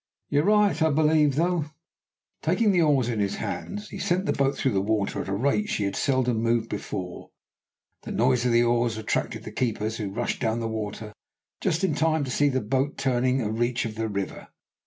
You're 0.29 0.45
right, 0.45 0.81
I 0.81 0.89
believe, 0.89 1.35
though." 1.35 1.65
Taking 2.41 2.71
the 2.71 2.81
oars 2.81 3.07
in 3.07 3.19
his 3.19 3.35
hands, 3.35 3.89
he 3.89 3.99
sent 3.99 4.25
the 4.25 4.33
boat 4.33 4.57
through 4.57 4.71
the 4.71 4.81
water 4.81 5.21
at 5.21 5.27
a 5.29 5.33
rate 5.35 5.69
she 5.69 5.83
had 5.83 5.95
seldom 5.95 6.41
moved 6.41 6.69
before. 6.71 7.29
The 8.01 8.11
noise 8.11 8.43
of 8.43 8.51
the 8.51 8.63
oars 8.63 8.97
attracted 8.97 9.43
the 9.43 9.51
keepers, 9.51 9.97
who 9.97 10.09
rushed 10.09 10.41
down 10.41 10.57
to 10.57 10.61
the 10.61 10.67
water 10.69 11.13
just 11.61 11.83
in 11.83 11.93
time 11.93 12.23
to 12.23 12.31
see 12.31 12.49
the 12.49 12.61
boat 12.61 12.97
turning 12.97 13.41
a 13.41 13.51
reach 13.51 13.85
of 13.85 13.93
the 13.93 14.07
river. 14.09 14.47